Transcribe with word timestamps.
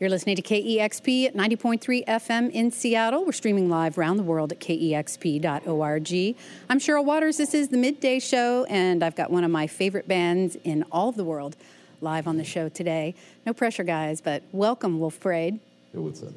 You're 0.00 0.10
listening 0.10 0.34
to 0.34 0.42
KEXP 0.42 1.26
at 1.26 1.36
90.3 1.36 2.04
FM 2.04 2.50
in 2.50 2.72
Seattle. 2.72 3.24
We're 3.24 3.30
streaming 3.30 3.70
live 3.70 3.96
around 3.96 4.16
the 4.16 4.24
world 4.24 4.50
at 4.50 4.58
kexp.org. 4.58 6.36
I'm 6.68 6.78
Cheryl 6.80 7.04
Waters. 7.04 7.36
This 7.36 7.54
is 7.54 7.68
the 7.68 7.76
midday 7.76 8.18
show, 8.18 8.64
and 8.64 9.04
I've 9.04 9.14
got 9.14 9.30
one 9.30 9.44
of 9.44 9.52
my 9.52 9.68
favorite 9.68 10.08
bands 10.08 10.56
in 10.64 10.84
all 10.90 11.10
of 11.10 11.14
the 11.14 11.22
world 11.22 11.56
live 12.00 12.26
on 12.26 12.38
the 12.38 12.44
show 12.44 12.68
today. 12.68 13.14
No 13.46 13.52
pressure, 13.54 13.84
guys, 13.84 14.20
but 14.20 14.42
welcome, 14.50 14.98
Wolf 14.98 15.20
Parade. 15.20 15.60
Hey, 15.92 15.98
what's 16.00 16.24
up? 16.24 16.32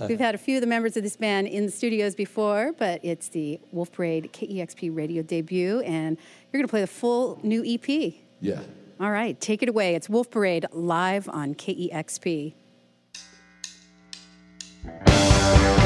We've 0.08 0.20
had 0.20 0.36
a 0.36 0.38
few 0.38 0.58
of 0.58 0.60
the 0.60 0.68
members 0.68 0.96
of 0.96 1.02
this 1.02 1.16
band 1.16 1.48
in 1.48 1.66
the 1.66 1.72
studios 1.72 2.14
before, 2.14 2.74
but 2.78 3.04
it's 3.04 3.26
the 3.26 3.58
Wolf 3.72 3.90
Parade 3.90 4.30
KEXP 4.32 4.96
radio 4.96 5.22
debut, 5.22 5.80
and 5.80 6.16
you're 6.52 6.60
going 6.60 6.68
to 6.68 6.70
play 6.70 6.82
the 6.82 6.86
full 6.86 7.40
new 7.42 7.64
EP. 7.66 8.14
Yeah. 8.40 8.60
All 9.00 9.10
right, 9.10 9.40
take 9.40 9.64
it 9.64 9.68
away. 9.68 9.96
It's 9.96 10.08
Wolf 10.08 10.30
Parade 10.30 10.66
live 10.70 11.28
on 11.28 11.56
KEXP. 11.56 12.54
White 14.88 15.77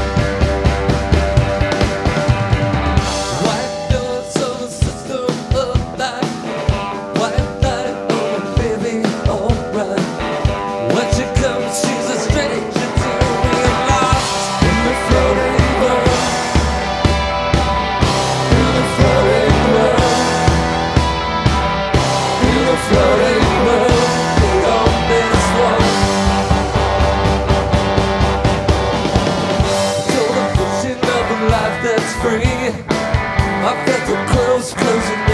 I 33.64 33.86
felt 33.86 34.08
the 34.08 34.32
clothes 34.32 34.74
closing 34.74 35.31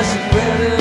window 0.00 0.20
flashing 0.30 0.60
red 0.60 0.79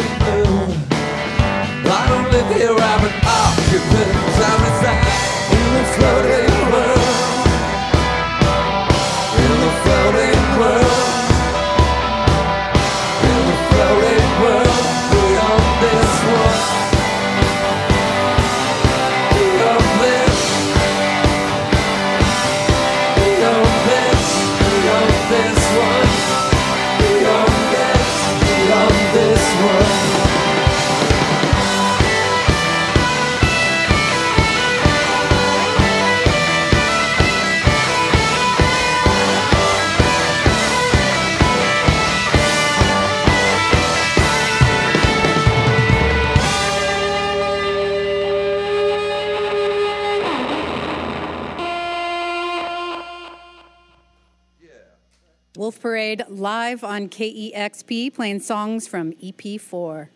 KEXP, 57.09 58.13
playing 58.13 58.39
songs 58.39 58.87
from 58.87 59.13
EP4. 59.13 60.09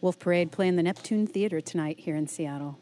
Wolf 0.00 0.18
Parade 0.18 0.50
playing 0.50 0.76
the 0.76 0.82
Neptune 0.82 1.26
Theater 1.26 1.60
tonight 1.60 2.00
here 2.00 2.16
in 2.16 2.26
Seattle. 2.26 2.78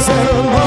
settle 0.00 0.59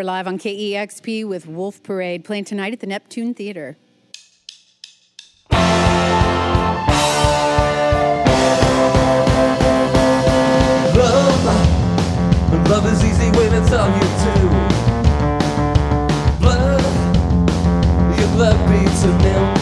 We're 0.00 0.04
live 0.04 0.26
on 0.26 0.38
KEXP 0.38 1.28
with 1.28 1.46
Wolf 1.46 1.82
Parade 1.82 2.24
playing 2.24 2.46
tonight 2.46 2.72
at 2.72 2.80
the 2.80 2.86
Neptune 2.86 3.34
Theater. 3.34 3.76
Love, 10.96 11.44
love 12.70 12.86
is 12.90 13.04
easy 13.04 13.30
when 13.32 13.52
it's 13.52 13.72
all 13.74 13.90
you 13.94 14.08
do. 14.24 14.48
Blood, 16.40 16.80
your 18.18 18.28
blood 18.28 18.58
beats 18.70 19.02
an 19.04 19.20
empty 19.20 19.59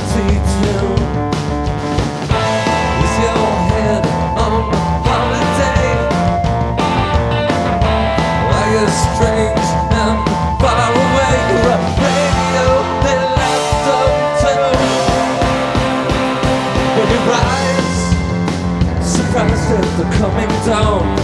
dawn. 20.68 21.16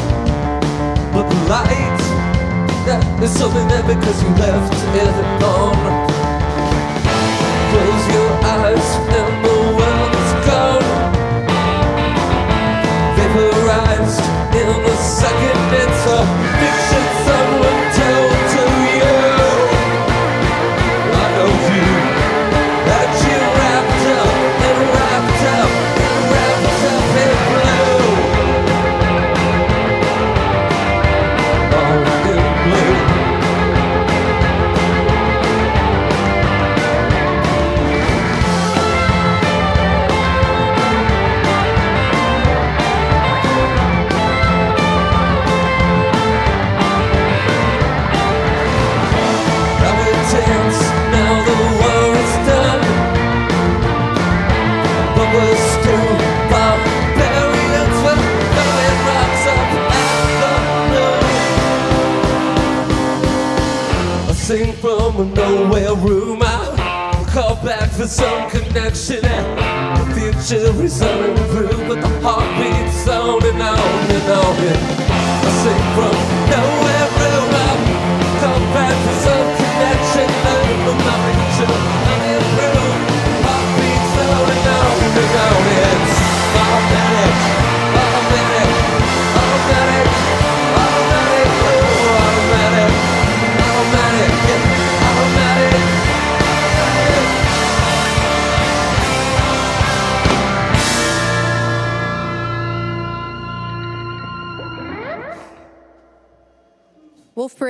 But 1.13 1.29
the 1.29 1.39
light, 1.53 2.01
that 2.87 3.05
is 3.23 3.31
something 3.39 3.69
there 3.69 3.85
because 3.85 4.19
you 4.23 4.31
left 4.41 4.73
it 4.73 5.43
on. 5.45 5.77
Close 7.71 8.05
your 8.17 8.33
eyes 8.57 8.89
and 9.19 9.33
the 9.45 9.59
world's 9.77 10.33
gone. 10.49 10.89
Vaporized 13.17 14.25
in 14.61 14.69
a 14.93 14.97
second, 15.21 15.61
it's 15.83 16.03
a 16.09 16.21
fiction 16.59 17.05
someone 17.25 17.44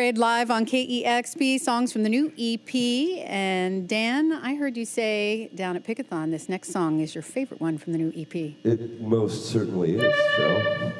Parade 0.04 0.18
live 0.18 0.50
on 0.50 0.66
KEXP, 0.66 1.58
songs 1.60 1.90
from 1.90 2.02
the 2.02 2.10
new 2.10 2.30
EP. 2.38 3.24
And 3.26 3.88
Dan, 3.88 4.32
I 4.32 4.54
heard 4.54 4.76
you 4.76 4.84
say 4.84 5.48
down 5.54 5.76
at 5.76 5.82
Pickathon 5.82 6.30
this 6.30 6.46
next 6.46 6.72
song 6.72 7.00
is 7.00 7.14
your 7.14 7.22
favorite 7.22 7.58
one 7.58 7.78
from 7.78 7.94
the 7.94 7.98
new 7.98 8.12
EP. 8.14 8.34
It 8.64 9.00
most 9.00 9.46
certainly 9.46 9.96
is, 9.96 10.14
Joe. 10.36 10.92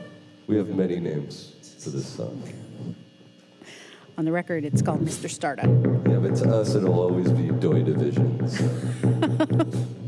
We 0.47 0.57
have 0.57 0.69
many 0.69 1.01
names 1.01 1.53
for 1.81 1.91
this 1.91 2.07
song. 2.07 2.43
On 4.17 4.25
the 4.25 4.33
record, 4.33 4.65
it's 4.65 4.81
called 4.81 5.05
Mr. 5.05 5.29
Startup. 5.29 5.67
Yeah, 5.67 6.21
but 6.21 6.37
to 6.37 6.55
us, 6.55 6.75
it'll 6.75 6.99
always 6.99 7.31
be 7.31 7.51
Joy 7.61 7.83
Division. 7.83 8.49
so. 8.49 9.99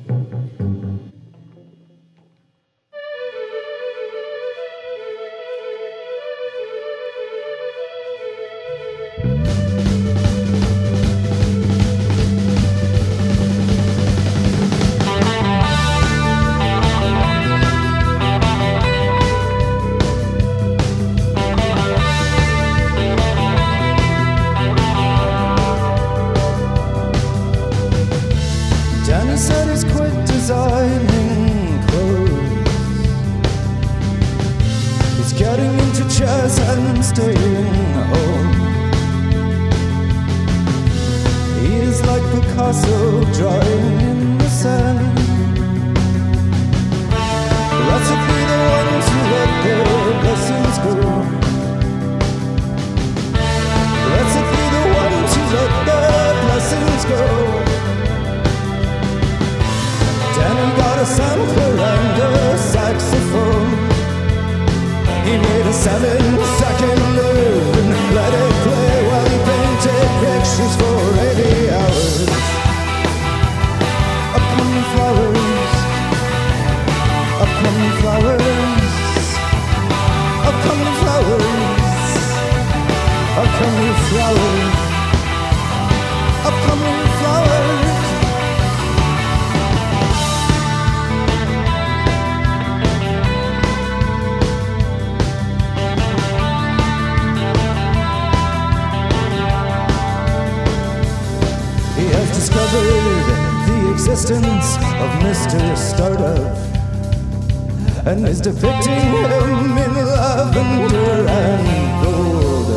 and 108.06 108.28
is 108.28 108.40
depicting 108.40 108.94
him 108.94 109.78
in 109.78 109.94
lavender 110.06 111.26
and 111.26 112.04
gold. 112.04 112.68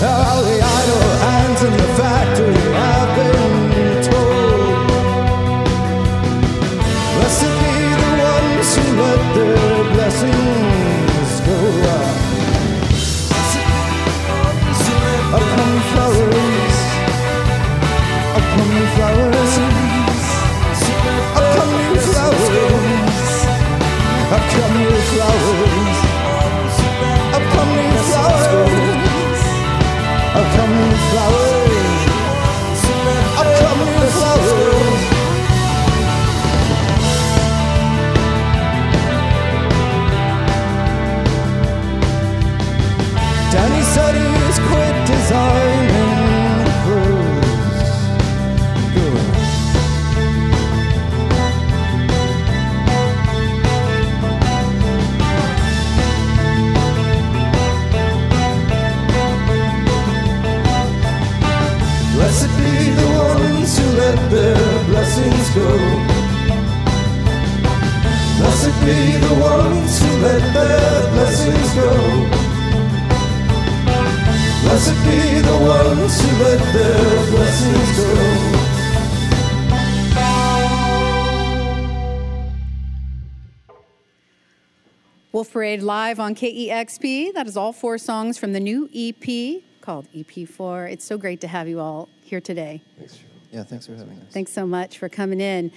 Now 0.00 0.40
the 0.40 0.60
idle 0.62 1.08
hands 1.24 1.57
Parade 85.68 85.82
live 85.82 86.18
on 86.18 86.34
KEXP. 86.34 87.34
That 87.34 87.46
is 87.46 87.54
all 87.54 87.74
four 87.74 87.98
songs 87.98 88.38
from 88.38 88.54
the 88.54 88.58
new 88.58 88.88
EP 88.94 89.60
called 89.82 90.10
EP4. 90.14 90.90
It's 90.90 91.04
so 91.04 91.18
great 91.18 91.42
to 91.42 91.46
have 91.46 91.68
you 91.68 91.78
all 91.78 92.08
here 92.22 92.40
today. 92.40 92.80
Thanks. 92.96 93.18
Yeah, 93.52 93.64
thanks 93.64 93.86
for 93.86 93.94
having 93.94 94.18
us. 94.18 94.32
Thanks 94.32 94.50
so 94.50 94.66
much 94.66 94.96
for 94.96 95.10
coming 95.10 95.42
in. 95.42 95.70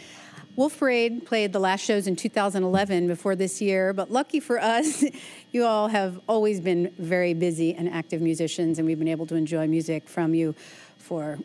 Wolf 0.56 0.80
Parade 0.80 1.26
played 1.26 1.52
the 1.52 1.60
last 1.60 1.82
shows 1.82 2.08
in 2.08 2.16
2011 2.16 3.08
before 3.08 3.36
this 3.36 3.62
year, 3.62 3.92
but 3.92 4.10
lucky 4.10 4.40
for 4.40 4.62
us, 4.62 5.04
you 5.52 5.66
all 5.66 5.90
have 5.90 6.22
always 6.26 6.62
been 6.62 6.94
very 6.98 7.34
busy 7.34 7.76
and 7.76 7.90
active 7.90 8.22
musicians, 8.22 8.80
and 8.80 8.88
we've 8.88 9.00
been 9.00 9.10
able 9.10 9.26
to 9.26 9.36
enjoy 9.36 9.68
music 9.68 10.08
from 10.08 10.34
you 10.34 10.56
for 11.00 11.38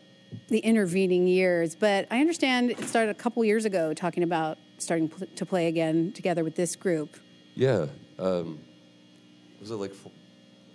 the 0.47 0.59
intervening 0.59 1.27
years. 1.27 1.75
But 1.75 2.07
I 2.09 2.21
understand 2.21 2.71
it 2.71 2.87
started 2.87 3.11
a 3.11 3.19
couple 3.19 3.43
years 3.43 3.65
ago 3.65 3.93
talking 3.93 4.23
about 4.23 4.57
starting 4.77 5.09
pl- 5.09 5.27
to 5.35 5.45
play 5.45 5.67
again 5.67 6.13
together 6.13 6.45
with 6.45 6.55
this 6.55 6.77
group. 6.77 7.17
Yeah. 7.53 7.87
Um, 8.19 8.59
was 9.59 9.71
it 9.71 9.75
like, 9.75 9.93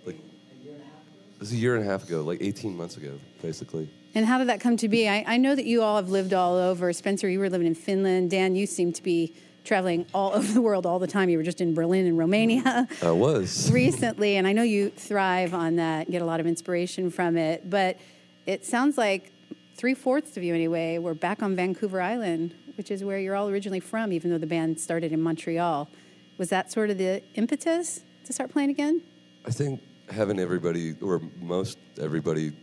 like 0.05 0.15
it 0.15 1.39
was 1.39 1.51
a 1.51 1.55
year 1.55 1.75
and 1.75 1.85
a 1.85 1.89
half 1.89 2.07
ago, 2.07 2.21
like 2.21 2.41
18 2.41 2.75
months 2.75 2.97
ago, 2.97 3.19
basically. 3.41 3.89
And 4.15 4.25
how 4.25 4.37
did 4.37 4.47
that 4.49 4.61
come 4.61 4.77
to 4.77 4.87
be? 4.87 5.09
I, 5.09 5.23
I 5.27 5.37
know 5.37 5.55
that 5.55 5.65
you 5.65 5.81
all 5.81 5.95
have 5.95 6.09
lived 6.09 6.33
all 6.33 6.55
over. 6.55 6.93
Spencer, 6.93 7.27
you 7.27 7.39
were 7.39 7.49
living 7.49 7.67
in 7.67 7.75
Finland. 7.75 8.29
Dan, 8.29 8.55
you 8.55 8.67
seem 8.67 8.93
to 8.93 9.01
be 9.01 9.33
traveling 9.63 10.05
all 10.13 10.33
over 10.33 10.51
the 10.51 10.61
world 10.61 10.85
all 10.85 10.99
the 10.99 11.07
time. 11.07 11.29
You 11.29 11.37
were 11.37 11.43
just 11.43 11.61
in 11.61 11.73
Berlin 11.73 12.05
and 12.05 12.17
Romania 12.17 12.87
I 13.01 13.11
was. 13.11 13.71
recently, 13.73 14.35
and 14.35 14.45
I 14.47 14.53
know 14.53 14.63
you 14.63 14.89
thrive 14.89 15.53
on 15.53 15.77
that, 15.77 16.11
get 16.11 16.21
a 16.21 16.25
lot 16.25 16.39
of 16.39 16.45
inspiration 16.45 17.09
from 17.09 17.37
it. 17.37 17.69
But 17.69 17.97
it 18.45 18.65
sounds 18.65 18.97
like 18.97 19.31
three 19.75 19.93
fourths 19.93 20.37
of 20.37 20.43
you, 20.43 20.53
anyway, 20.53 20.97
were 20.97 21.15
back 21.15 21.41
on 21.41 21.55
Vancouver 21.55 22.01
Island, 22.01 22.53
which 22.77 22.91
is 22.91 23.03
where 23.03 23.19
you're 23.19 23.35
all 23.35 23.49
originally 23.49 23.79
from, 23.79 24.11
even 24.11 24.29
though 24.31 24.37
the 24.37 24.47
band 24.47 24.79
started 24.79 25.11
in 25.11 25.21
Montreal. 25.21 25.89
Was 26.37 26.49
that 26.49 26.71
sort 26.71 26.89
of 26.89 26.97
the 26.97 27.21
impetus 27.35 28.01
to 28.25 28.33
start 28.33 28.51
playing 28.51 28.69
again? 28.69 29.01
I 29.45 29.51
think 29.51 29.81
having 30.09 30.39
everybody, 30.39 30.95
or 31.01 31.21
most 31.39 31.77
everybody, 31.99 32.53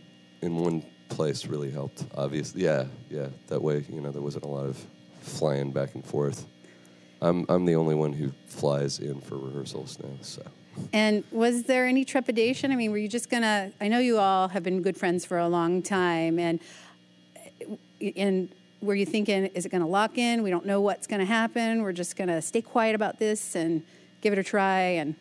in 0.41 0.55
one 0.55 0.83
place 1.09 1.45
really 1.45 1.71
helped. 1.71 2.05
Obviously, 2.15 2.63
yeah, 2.63 2.85
yeah. 3.09 3.27
That 3.47 3.61
way, 3.61 3.85
you 3.89 4.01
know, 4.01 4.11
there 4.11 4.21
wasn't 4.21 4.45
a 4.45 4.47
lot 4.47 4.65
of 4.65 4.83
flying 5.21 5.71
back 5.71 5.95
and 5.95 6.05
forth. 6.05 6.45
I'm 7.21 7.45
I'm 7.49 7.65
the 7.65 7.75
only 7.75 7.95
one 7.95 8.13
who 8.13 8.31
flies 8.47 8.99
in 8.99 9.21
for 9.21 9.37
rehearsals 9.37 9.99
now, 10.01 10.09
so. 10.21 10.41
And 10.93 11.23
was 11.31 11.63
there 11.63 11.85
any 11.85 12.05
trepidation? 12.05 12.71
I 12.71 12.75
mean, 12.75 12.91
were 12.91 12.97
you 12.97 13.09
just 13.09 13.29
gonna? 13.29 13.71
I 13.79 13.87
know 13.87 13.99
you 13.99 14.17
all 14.17 14.47
have 14.47 14.63
been 14.63 14.81
good 14.81 14.97
friends 14.97 15.25
for 15.25 15.37
a 15.37 15.47
long 15.47 15.81
time, 15.81 16.39
and 16.39 16.59
and 18.15 18.49
were 18.81 18.95
you 18.95 19.05
thinking, 19.05 19.45
is 19.47 19.65
it 19.65 19.69
gonna 19.69 19.87
lock 19.87 20.17
in? 20.17 20.43
We 20.43 20.49
don't 20.49 20.65
know 20.65 20.81
what's 20.81 21.07
gonna 21.07 21.25
happen. 21.25 21.83
We're 21.83 21.93
just 21.93 22.15
gonna 22.15 22.41
stay 22.41 22.61
quiet 22.61 22.95
about 22.95 23.19
this 23.19 23.55
and 23.55 23.83
give 24.21 24.33
it 24.33 24.39
a 24.39 24.43
try. 24.43 24.79
And 24.79 25.15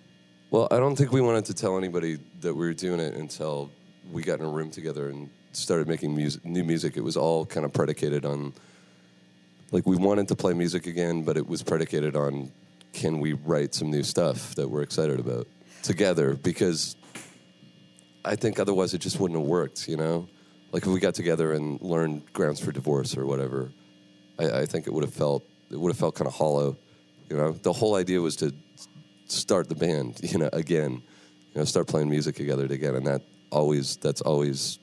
Well, 0.50 0.67
I 0.71 0.79
don't 0.79 0.97
think 0.97 1.12
we 1.12 1.21
wanted 1.21 1.45
to 1.47 1.55
tell 1.55 1.76
anybody 1.76 2.19
that 2.40 2.55
we 2.55 2.67
were 2.67 2.75
doing 2.75 3.00
it 3.00 3.14
until 3.14 3.71
we 4.11 4.23
got 4.23 4.40
in 4.40 4.47
a 4.47 4.49
room 4.49 4.71
together 4.71 5.09
and 5.09 5.31
started 5.52 5.87
making 5.88 6.14
music, 6.14 6.45
new 6.45 6.64
music. 6.64 6.97
It 6.97 7.02
was 7.02 7.17
all 7.17 7.45
kind 7.45 7.64
of 7.67 7.73
predicated 7.73 8.25
on, 8.25 8.52
like, 9.73 9.87
we 9.87 9.97
wanted 9.97 10.29
to 10.29 10.37
play 10.37 10.55
music 10.55 10.87
again, 10.87 11.23
but 11.23 11.37
it 11.37 11.47
was 11.47 11.62
predicated 11.62 12.17
on, 12.17 12.50
can 12.93 13.21
we 13.21 13.35
write 13.35 13.75
some 13.75 13.90
new 13.90 14.02
stuff 14.02 14.55
that 14.57 14.69
we're 14.69 14.83
excited 14.83 15.21
about 15.21 15.47
together? 15.83 16.35
Because 16.35 16.97
I 18.25 18.37
think 18.37 18.59
otherwise 18.59 18.95
it 18.95 18.99
just 18.99 19.21
wouldn't 19.21 19.38
have 19.38 19.49
worked, 19.49 19.88
you 19.88 19.97
know? 19.97 20.29
Like, 20.73 20.85
if 20.85 20.89
we 20.89 21.00
got 21.00 21.15
together 21.15 21.53
and 21.53 21.81
learned 21.81 22.33
grounds 22.33 22.61
for 22.61 22.71
divorce 22.71 23.17
or 23.17 23.27
whatever, 23.27 23.73
I, 24.39 24.61
I 24.61 24.67
think 24.67 24.87
it 24.87 24.93
would 24.93 25.05
have 25.05 25.15
felt, 25.15 25.45
it 25.71 25.79
would 25.79 25.91
have 25.91 25.99
felt 25.99 26.15
kind 26.15 26.29
of 26.29 26.35
hollow, 26.35 26.77
you 27.29 27.37
know? 27.37 27.53
The 27.53 27.73
whole 27.73 27.97
idea 27.97 28.21
was 28.21 28.37
to 28.37 28.55
start 29.27 29.69
the 29.69 29.75
band, 29.75 30.21
you 30.23 30.39
know, 30.39 30.50
again, 30.53 31.03
you 31.53 31.59
know, 31.59 31.65
start 31.65 31.89
playing 31.89 32.09
music 32.09 32.37
together 32.37 32.65
again, 32.67 32.95
and 32.95 33.07
that 33.07 33.23
always, 33.50 33.97
that's 33.97 34.21
always, 34.21 34.79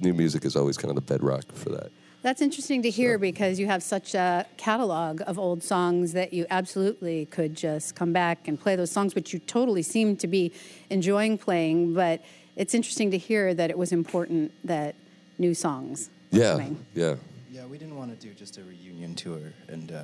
new 0.00 0.14
music 0.14 0.44
is 0.44 0.56
always 0.56 0.76
kind 0.78 0.90
of 0.90 0.94
the 0.94 1.02
bedrock 1.12 1.52
for 1.52 1.68
that. 1.70 1.90
that's 2.22 2.40
interesting 2.40 2.80
to 2.82 2.90
hear 2.90 3.18
because 3.18 3.58
you 3.58 3.66
have 3.66 3.82
such 3.82 4.14
a 4.14 4.46
catalog 4.56 5.20
of 5.26 5.38
old 5.38 5.62
songs 5.62 6.12
that 6.12 6.32
you 6.32 6.46
absolutely 6.48 7.26
could 7.26 7.54
just 7.54 7.94
come 7.94 8.12
back 8.12 8.48
and 8.48 8.58
play 8.58 8.76
those 8.76 8.90
songs, 8.90 9.14
which 9.14 9.34
you 9.34 9.38
totally 9.40 9.82
seem 9.82 10.16
to 10.16 10.26
be 10.26 10.50
enjoying 10.88 11.36
playing. 11.36 11.92
But 11.92 12.22
it's 12.56 12.74
interesting 12.74 13.10
to 13.10 13.18
hear 13.18 13.52
that 13.54 13.70
it 13.70 13.76
was 13.78 13.92
important 13.92 14.52
that 14.64 14.94
new 15.40 15.54
songs. 15.54 16.10
Yeah, 16.30 16.52
coming. 16.52 16.76
yeah, 16.94 17.16
Yeah, 17.50 17.66
we 17.66 17.76
didn't 17.78 17.96
want 17.96 18.10
to 18.12 18.26
do 18.28 18.32
just 18.34 18.58
a 18.58 18.62
reunion 18.62 19.14
tour 19.16 19.40
and 19.68 19.90
uh, 19.90 20.02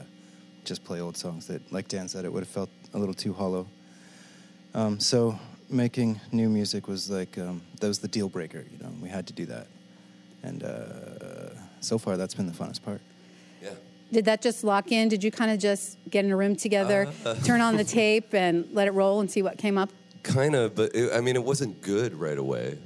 just 0.65 0.83
play 0.83 1.01
old 1.01 1.17
songs 1.17 1.47
that, 1.47 1.61
like 1.73 1.87
Dan 1.87 2.09
said, 2.09 2.25
it 2.25 2.33
would 2.33 2.41
have 2.43 2.49
felt 2.49 2.71
a 2.95 2.99
little 2.99 3.15
too 3.15 3.33
hollow. 3.33 3.69
Um, 4.75 4.99
so 4.99 5.39
making 5.71 6.21
new 6.33 6.49
music 6.49 6.89
was 6.89 7.09
like 7.11 7.39
um, 7.39 7.63
that 7.81 7.87
was 7.87 7.99
the 8.01 8.09
deal 8.09 8.29
breaker. 8.29 8.65
You 8.73 8.79
know, 8.83 8.93
we 9.01 9.09
had 9.09 9.27
to 9.29 9.33
do 9.33 9.47
that, 9.47 9.67
and 10.43 10.63
uh, 10.65 11.51
so 11.81 11.99
far 11.99 12.17
that's 12.17 12.35
been 12.35 12.47
the 12.47 12.53
funnest 12.53 12.83
part. 12.83 13.01
yeah. 13.63 13.71
Did 14.13 14.25
that 14.27 14.41
just 14.43 14.63
lock 14.65 14.93
in? 14.93 15.09
Did 15.09 15.25
you 15.25 15.31
kind 15.33 15.51
of 15.51 15.59
just 15.59 15.99
get 16.11 16.25
in 16.25 16.31
a 16.31 16.37
room 16.37 16.55
together, 16.57 17.09
Uh. 17.25 17.35
turn 17.45 17.61
on 17.61 17.77
the 17.77 17.85
tape, 17.85 18.35
and 18.35 18.67
let 18.73 18.87
it 18.89 18.93
roll 18.93 19.21
and 19.21 19.31
see 19.31 19.43
what 19.43 19.59
came 19.59 19.77
up? 19.79 19.91
Kind 20.23 20.55
of, 20.57 20.75
but 20.75 20.95
it, 20.95 21.13
I 21.13 21.21
mean, 21.21 21.37
it 21.37 21.43
wasn't 21.45 21.81
good 21.83 22.15
right 22.15 22.39
away. 22.39 22.79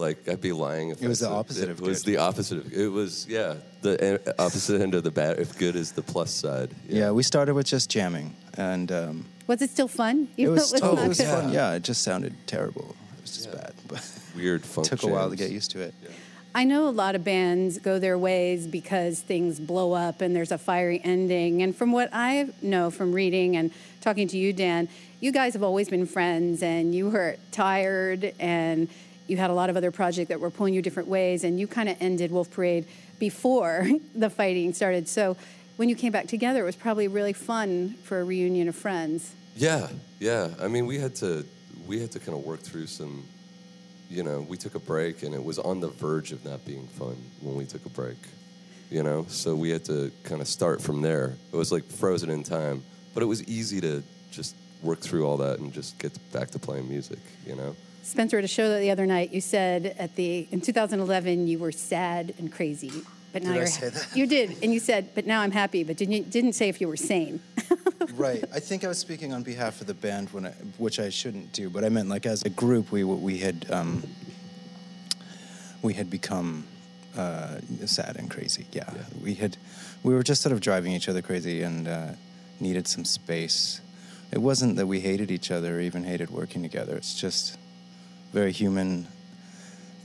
Like 0.00 0.26
I'd 0.28 0.40
be 0.40 0.52
lying 0.52 0.88
if 0.90 1.02
It 1.02 1.04
I 1.04 1.08
was 1.08 1.18
the 1.20 1.26
said- 1.26 1.32
opposite 1.32 1.68
It 1.68 1.72
of 1.72 1.80
was 1.80 2.02
good. 2.02 2.12
the 2.12 2.16
opposite 2.18 2.58
of. 2.58 2.72
It 2.72 2.88
was 2.88 3.26
yeah, 3.28 3.54
the 3.82 4.14
e- 4.16 4.32
opposite 4.38 4.80
end 4.80 4.94
of 4.94 5.02
the 5.04 5.10
bat. 5.10 5.38
If 5.38 5.56
good 5.58 5.76
is 5.76 5.92
the 5.92 6.02
plus 6.02 6.30
side. 6.32 6.70
Yeah, 6.88 7.10
we 7.10 7.22
started 7.22 7.54
with 7.54 7.66
just 7.66 7.90
jamming, 7.90 8.34
and 8.56 8.90
um, 8.90 9.26
Was 9.46 9.60
it 9.62 9.70
still 9.70 9.88
fun? 9.88 10.28
it 10.36 10.42
Even 10.42 10.54
was, 10.54 10.72
though 10.72 10.92
oh, 10.92 10.96
it 11.04 11.08
was 11.08 11.20
fun. 11.20 11.52
Yeah, 11.52 11.74
it 11.74 11.82
just 11.82 12.02
sounded 12.02 12.34
terrible. 12.46 12.96
It 13.18 13.22
was 13.22 13.34
just 13.36 13.48
Yeah. 13.50 13.56
bad, 13.60 13.74
but 13.88 14.02
weird 14.34 14.64
funk. 14.64 14.86
took 14.92 15.02
a 15.02 15.06
while 15.06 15.28
to 15.30 15.36
get 15.36 15.50
used 15.50 15.70
to 15.72 15.80
it. 15.80 15.94
I 16.52 16.64
know 16.64 16.88
a 16.88 16.90
lot 16.90 17.14
of 17.14 17.22
bands 17.22 17.78
go 17.78 18.00
their 18.00 18.18
ways 18.18 18.66
because 18.66 19.20
things 19.20 19.60
blow 19.60 19.92
up 19.92 20.20
and 20.20 20.34
there's 20.34 20.50
a 20.50 20.58
fiery 20.58 21.00
ending. 21.04 21.62
And 21.62 21.76
from 21.76 21.92
what 21.92 22.08
I 22.12 22.48
know 22.60 22.90
from 22.90 23.12
reading 23.12 23.54
and 23.56 23.70
talking 24.00 24.26
to 24.28 24.36
you, 24.36 24.52
Dan, 24.52 24.88
you 25.20 25.30
guys 25.30 25.52
have 25.52 25.62
always 25.62 25.88
been 25.88 26.06
friends 26.06 26.60
and 26.60 26.92
you 26.92 27.08
were 27.10 27.36
tired 27.52 28.32
and 28.40 28.88
you 29.30 29.36
had 29.36 29.50
a 29.50 29.54
lot 29.54 29.70
of 29.70 29.76
other 29.76 29.90
projects 29.90 30.28
that 30.28 30.40
were 30.40 30.50
pulling 30.50 30.74
you 30.74 30.82
different 30.82 31.08
ways 31.08 31.44
and 31.44 31.60
you 31.60 31.66
kind 31.66 31.88
of 31.88 31.96
ended 32.00 32.32
Wolf 32.32 32.50
Parade 32.50 32.86
before 33.18 33.88
the 34.14 34.28
fighting 34.28 34.72
started. 34.72 35.08
So 35.08 35.36
when 35.76 35.88
you 35.88 35.94
came 35.94 36.12
back 36.12 36.26
together, 36.26 36.60
it 36.60 36.66
was 36.66 36.76
probably 36.76 37.08
really 37.08 37.32
fun 37.32 37.94
for 38.02 38.20
a 38.20 38.24
reunion 38.24 38.68
of 38.68 38.76
friends. 38.76 39.34
Yeah, 39.56 39.88
yeah. 40.18 40.48
I 40.60 40.68
mean, 40.68 40.86
we 40.86 40.98
had 40.98 41.14
to 41.16 41.46
we 41.86 42.00
had 42.00 42.12
to 42.12 42.18
kind 42.18 42.36
of 42.36 42.44
work 42.44 42.60
through 42.60 42.86
some. 42.86 43.24
You 44.10 44.24
know, 44.24 44.40
we 44.40 44.56
took 44.56 44.74
a 44.74 44.80
break, 44.80 45.22
and 45.22 45.34
it 45.34 45.42
was 45.42 45.58
on 45.58 45.80
the 45.80 45.88
verge 45.88 46.32
of 46.32 46.44
not 46.44 46.66
being 46.66 46.86
fun 46.88 47.16
when 47.40 47.54
we 47.56 47.64
took 47.64 47.86
a 47.86 47.88
break. 47.88 48.18
You 48.90 49.04
know, 49.04 49.24
so 49.28 49.54
we 49.54 49.70
had 49.70 49.84
to 49.84 50.10
kind 50.24 50.40
of 50.40 50.48
start 50.48 50.82
from 50.82 51.00
there. 51.00 51.36
It 51.52 51.56
was 51.56 51.70
like 51.70 51.84
frozen 51.84 52.28
in 52.28 52.42
time, 52.42 52.82
but 53.14 53.22
it 53.22 53.26
was 53.26 53.42
easy 53.44 53.80
to 53.80 54.02
just 54.30 54.56
work 54.82 54.98
through 54.98 55.26
all 55.26 55.36
that 55.38 55.60
and 55.60 55.72
just 55.72 55.98
get 55.98 56.12
back 56.32 56.50
to 56.50 56.58
playing 56.58 56.88
music. 56.88 57.20
You 57.46 57.56
know. 57.56 57.76
Spencer, 58.02 58.38
at 58.38 58.44
a 58.44 58.48
show 58.48 58.78
the 58.78 58.90
other 58.90 59.06
night, 59.06 59.32
you 59.32 59.40
said 59.40 59.94
at 59.98 60.16
the 60.16 60.48
in 60.50 60.60
2011 60.60 61.46
you 61.46 61.58
were 61.58 61.72
sad 61.72 62.34
and 62.38 62.52
crazy, 62.52 62.92
but 63.32 63.42
now 63.42 63.50
Did 63.50 63.56
you're 63.58 63.66
say 63.66 63.88
that? 63.90 64.08
you 64.16 64.26
did, 64.26 64.56
and 64.62 64.72
you 64.72 64.80
said, 64.80 65.10
but 65.14 65.26
now 65.26 65.40
I'm 65.42 65.52
happy, 65.52 65.84
but 65.84 65.96
didn't 65.96 66.14
you, 66.14 66.22
didn't 66.24 66.54
say 66.54 66.68
if 66.68 66.80
you 66.80 66.88
were 66.88 66.96
sane. 66.96 67.40
right. 68.14 68.42
I 68.52 68.60
think 68.60 68.84
I 68.84 68.88
was 68.88 68.98
speaking 68.98 69.32
on 69.32 69.42
behalf 69.42 69.80
of 69.80 69.86
the 69.86 69.94
band 69.94 70.30
when 70.30 70.46
I, 70.46 70.50
which 70.78 70.98
I 70.98 71.10
shouldn't 71.10 71.52
do, 71.52 71.70
but 71.70 71.84
I 71.84 71.88
meant 71.88 72.08
like 72.08 72.26
as 72.26 72.42
a 72.42 72.50
group 72.50 72.90
we 72.90 73.04
we 73.04 73.38
had 73.38 73.66
um, 73.70 74.02
we 75.82 75.94
had 75.94 76.10
become 76.10 76.64
uh, 77.16 77.58
sad 77.86 78.16
and 78.16 78.30
crazy. 78.30 78.66
Yeah. 78.72 78.90
we 79.22 79.34
had 79.34 79.56
we 80.02 80.14
were 80.14 80.22
just 80.22 80.42
sort 80.42 80.52
of 80.52 80.60
driving 80.60 80.92
each 80.92 81.08
other 81.08 81.22
crazy 81.22 81.62
and 81.62 81.86
uh, 81.86 82.12
needed 82.58 82.88
some 82.88 83.04
space. 83.04 83.80
It 84.32 84.38
wasn't 84.38 84.76
that 84.76 84.86
we 84.86 85.00
hated 85.00 85.30
each 85.30 85.50
other 85.50 85.78
or 85.78 85.80
even 85.80 86.04
hated 86.04 86.30
working 86.30 86.62
together. 86.62 86.96
It's 86.96 87.14
just 87.14 87.58
very 88.32 88.52
human 88.52 89.06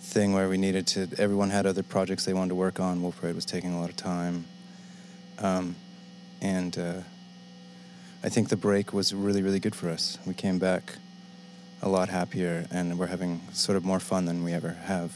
thing 0.02 0.34
where 0.34 0.50
we 0.50 0.58
needed 0.58 0.88
to. 0.88 1.08
Everyone 1.18 1.50
had 1.50 1.66
other 1.66 1.84
projects 1.84 2.26
they 2.26 2.34
wanted 2.34 2.50
to 2.50 2.56
work 2.56 2.80
on. 2.80 3.02
Wolf 3.02 3.20
Parade 3.20 3.36
was 3.36 3.46
taking 3.46 3.74
a 3.74 3.80
lot 3.80 3.90
of 3.90 3.96
time, 3.96 4.46
um, 5.40 5.76
and 6.42 6.78
uh, 6.78 6.94
I 8.24 8.30
think 8.30 8.50
the 8.50 8.58
break 8.58 8.94
was 8.94 9.14
really 9.14 9.42
really 9.42 9.60
good 9.60 9.76
for 9.76 9.90
us. 9.90 10.18
We 10.26 10.34
came 10.34 10.60
back 10.60 10.96
a 11.82 11.90
lot 11.90 12.10
happier, 12.10 12.66
and 12.72 12.98
we're 12.98 13.08
having 13.08 13.42
sort 13.54 13.78
of 13.78 13.84
more 13.86 14.00
fun 14.00 14.26
than 14.26 14.44
we 14.44 14.54
ever 14.54 14.70
have. 14.86 15.14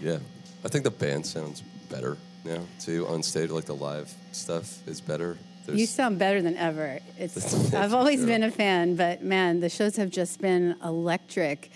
Yeah, 0.00 0.18
I 0.64 0.68
think 0.68 0.84
the 0.84 0.90
band 0.90 1.26
sounds 1.26 1.62
better 1.90 2.16
now 2.44 2.62
too 2.80 3.06
on 3.08 3.22
stage. 3.22 3.50
Like 3.50 3.66
the 3.66 3.74
live 3.74 4.12
stuff 4.32 4.86
is 4.88 5.00
better. 5.00 5.36
You 5.70 5.86
sound 5.86 6.18
better 6.18 6.42
than 6.42 6.56
ever. 6.56 6.98
It's 7.16 7.72
I've 7.74 7.94
always 7.94 8.20
Sure. 8.20 8.26
been 8.26 8.42
a 8.42 8.50
fan, 8.50 8.96
but 8.96 9.22
man, 9.22 9.60
the 9.60 9.68
shows 9.68 9.94
have 9.96 10.10
just 10.10 10.40
been 10.40 10.74
electric. 10.82 11.70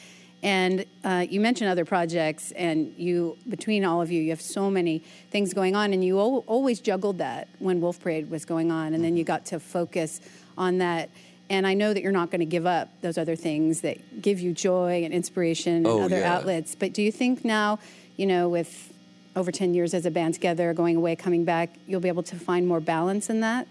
And 0.45 0.85
uh, 1.03 1.25
you 1.29 1.41
mentioned 1.41 1.71
other 1.71 1.87
projects, 1.87 2.53
and 2.53 2.93
you 2.99 3.39
between 3.49 3.83
all 3.83 4.03
of 4.03 4.13
you, 4.13 4.21
you 4.21 4.29
have 4.29 4.43
so 4.43 4.71
many 4.71 4.99
things 5.31 5.55
going 5.55 5.75
on, 5.75 5.95
and 5.95 6.05
you 6.05 6.19
al- 6.21 6.45
always 6.47 6.81
juggled 6.81 7.17
that 7.19 7.49
when 7.61 7.81
Wolf 7.81 7.99
Parade 7.99 8.31
was 8.31 8.45
going 8.45 8.71
on, 8.71 8.93
and 8.93 9.03
then 9.03 9.17
you 9.17 9.25
got 9.25 9.47
to 9.47 9.59
focus 9.59 10.21
on 10.59 10.79
that. 10.79 11.09
And 11.49 11.67
I 11.67 11.73
know 11.73 11.95
that 11.95 12.03
you're 12.03 12.13
not 12.13 12.31
going 12.31 12.41
to 12.41 12.47
give 12.47 12.67
up 12.67 12.91
those 13.01 13.17
other 13.17 13.37
things 13.37 13.81
that 13.81 14.21
give 14.21 14.39
you 14.39 14.53
joy 14.53 15.03
and 15.05 15.15
inspiration 15.15 15.77
and 15.77 15.87
Oh, 15.87 16.03
other 16.03 16.19
yeah. 16.19 16.35
outlets. 16.35 16.75
But 16.75 16.93
do 16.93 17.01
you 17.03 17.11
think 17.11 17.43
now, 17.43 17.79
you 18.17 18.27
know, 18.27 18.49
with 18.51 18.93
over 19.37 19.51
10 19.51 19.73
years 19.73 19.95
as 19.95 20.05
a 20.05 20.11
band 20.11 20.35
together, 20.35 20.75
going 20.75 20.97
away, 20.97 21.17
coming 21.17 21.45
back, 21.47 21.75
you'll 21.87 22.01
be 22.01 22.09
able 22.09 22.23
to 22.25 22.37
find 22.37 22.67
more 22.69 22.81
balance 22.81 23.31
in 23.31 23.41
that? 23.41 23.67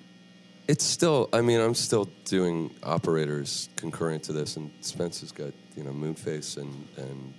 It's 0.68 0.84
still. 0.84 1.30
I 1.34 1.42
mean, 1.42 1.60
I'm 1.60 1.76
still 1.76 2.10
doing 2.26 2.74
operators 2.82 3.70
concurrent 3.76 4.24
to 4.24 4.34
this, 4.34 4.56
and 4.58 4.72
Spence 4.82 5.22
has 5.22 5.32
got 5.32 5.54
you 5.76 5.84
know 5.84 5.92
Moonface, 5.92 6.58
and 6.58 6.88
and 6.98 7.34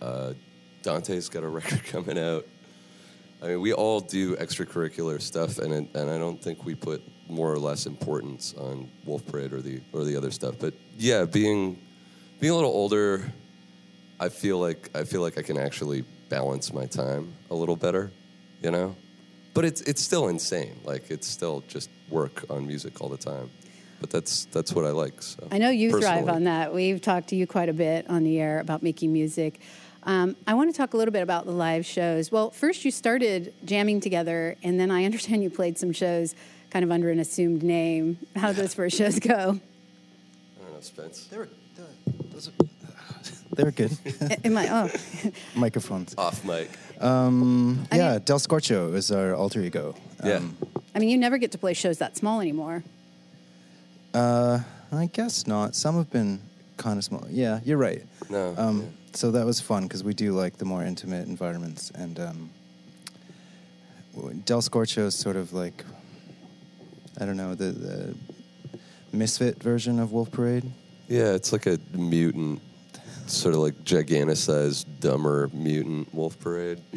uh, 0.00 0.32
Dante's 0.82 1.28
got 1.28 1.42
a 1.42 1.48
record 1.58 1.84
coming 1.84 2.18
out. 2.18 2.46
I 3.42 3.48
mean, 3.48 3.60
we 3.60 3.72
all 3.72 4.00
do 4.00 4.36
extracurricular 4.36 5.20
stuff, 5.20 5.58
and 5.58 5.88
and 5.94 6.10
I 6.10 6.18
don't 6.18 6.42
think 6.42 6.64
we 6.64 6.74
put 6.74 7.02
more 7.28 7.52
or 7.52 7.58
less 7.58 7.86
importance 7.86 8.54
on 8.54 8.90
Wolf 9.04 9.24
Parade 9.26 9.52
or 9.52 9.62
the 9.62 9.80
or 9.92 10.04
the 10.04 10.16
other 10.16 10.30
stuff. 10.30 10.56
But 10.58 10.74
yeah, 10.98 11.24
being 11.24 11.80
being 12.40 12.52
a 12.52 12.56
little 12.56 12.70
older, 12.70 13.32
I 14.18 14.28
feel 14.28 14.58
like 14.58 14.90
I 14.94 15.04
feel 15.04 15.22
like 15.22 15.38
I 15.38 15.42
can 15.42 15.56
actually 15.56 16.04
balance 16.28 16.72
my 16.72 16.86
time 16.86 17.32
a 17.50 17.54
little 17.54 17.76
better, 17.76 18.12
you 18.62 18.70
know. 18.70 18.96
But 19.54 19.64
it's 19.64 19.80
it's 19.82 20.02
still 20.02 20.28
insane. 20.28 20.78
Like 20.84 21.10
it's 21.10 21.26
still 21.26 21.62
just 21.68 21.90
work 22.08 22.44
on 22.50 22.66
music 22.66 23.00
all 23.00 23.08
the 23.08 23.16
time. 23.16 23.50
But 24.00 24.10
that's 24.10 24.46
that's 24.46 24.72
what 24.72 24.84
I 24.84 24.90
like. 24.90 25.20
So 25.22 25.46
I 25.52 25.58
know 25.58 25.70
you 25.70 25.98
thrive 26.00 26.28
on 26.28 26.44
that. 26.44 26.74
We've 26.74 27.00
talked 27.00 27.28
to 27.28 27.36
you 27.36 27.46
quite 27.46 27.68
a 27.68 27.74
bit 27.74 28.08
on 28.08 28.24
the 28.24 28.40
air 28.40 28.60
about 28.60 28.82
making 28.82 29.12
music. 29.12 29.60
Um, 30.04 30.36
I 30.46 30.54
want 30.54 30.72
to 30.72 30.76
talk 30.76 30.94
a 30.94 30.96
little 30.96 31.12
bit 31.12 31.22
about 31.22 31.44
the 31.44 31.52
live 31.52 31.84
shows. 31.84 32.32
Well, 32.32 32.50
first 32.50 32.84
you 32.84 32.90
started 32.90 33.52
jamming 33.64 34.00
together, 34.00 34.56
and 34.62 34.80
then 34.80 34.90
I 34.90 35.04
understand 35.04 35.42
you 35.42 35.50
played 35.50 35.76
some 35.76 35.92
shows 35.92 36.34
kind 36.70 36.84
of 36.84 36.90
under 36.90 37.10
an 37.10 37.18
assumed 37.18 37.62
name. 37.62 38.18
How 38.36 38.48
did 38.48 38.56
those 38.56 38.74
first 38.74 38.96
shows 38.96 39.18
go? 39.18 39.34
I 39.34 39.36
don't 39.36 40.74
know, 40.74 40.80
Spence. 40.80 41.26
They 41.26 41.36
were, 41.36 41.48
those 42.32 42.48
are, 42.48 42.52
they 43.56 43.64
were 43.64 43.70
good. 43.72 43.92
Am 44.44 44.56
I? 44.56 44.68
Oh, 44.70 45.30
Microphones. 45.54 46.14
Off 46.16 46.44
mic. 46.44 46.70
Um, 47.00 47.86
yeah, 47.92 48.18
Del 48.18 48.38
Scorcho 48.38 48.94
is 48.94 49.10
our 49.10 49.34
alter 49.34 49.60
ego. 49.60 49.94
Yeah. 50.24 50.36
Um, 50.36 50.56
I 50.94 50.98
mean, 50.98 51.08
you 51.08 51.18
never 51.18 51.38
get 51.38 51.52
to 51.52 51.58
play 51.58 51.74
shows 51.74 51.98
that 51.98 52.16
small 52.16 52.40
anymore. 52.40 52.84
Uh, 54.14 54.60
I 54.92 55.06
guess 55.06 55.46
not. 55.46 55.74
Some 55.74 55.96
have 55.96 56.10
been 56.10 56.40
kind 56.76 56.98
of 56.98 57.04
small. 57.04 57.24
Yeah, 57.30 57.60
you're 57.64 57.78
right. 57.78 58.02
No, 58.28 58.54
Um, 58.58 58.80
yeah. 58.80 58.86
So 59.12 59.30
that 59.32 59.44
was 59.44 59.60
fun 59.60 59.84
because 59.84 60.04
we 60.04 60.14
do 60.14 60.32
like 60.32 60.56
the 60.58 60.64
more 60.64 60.84
intimate 60.84 61.26
environments, 61.26 61.90
and 61.90 62.18
um, 62.20 62.50
Del 64.44 64.60
Scorcho 64.62 65.06
is 65.06 65.14
sort 65.16 65.34
of 65.36 65.52
like 65.52 65.84
I 67.20 67.24
don't 67.26 67.36
know 67.36 67.54
the, 67.56 67.72
the 67.72 68.14
misfit 69.12 69.60
version 69.62 69.98
of 69.98 70.12
Wolf 70.12 70.30
Parade. 70.30 70.70
Yeah, 71.08 71.32
it's 71.34 71.50
like 71.52 71.66
a 71.66 71.78
mutant, 71.92 72.60
sort 73.26 73.54
of 73.54 73.60
like 73.62 73.82
giganticized, 73.84 75.00
dumber 75.00 75.50
mutant 75.52 76.12
Wolf 76.14 76.38
Parade. 76.38 76.80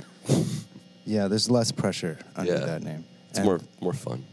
Yeah, 1.06 1.28
there's 1.28 1.50
less 1.52 1.70
pressure 1.70 2.18
under 2.34 2.54
Yeah. 2.54 2.60
that 2.60 2.82
name. 2.82 3.04
It's 3.30 3.38
And 3.40 3.46
more 3.46 3.60
more 3.82 3.92
fun. 3.92 4.24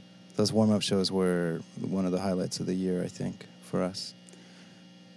Those 0.41 0.55
warm 0.55 0.73
up 0.73 0.81
shows 0.81 1.13
were 1.13 1.61
one 1.79 2.07
of 2.07 2.13
the 2.13 2.19
highlights 2.19 2.61
of 2.61 2.67
the 2.67 2.73
year, 2.73 3.05
I 3.05 3.09
think, 3.09 3.45
for 3.61 3.83
us. 3.83 4.15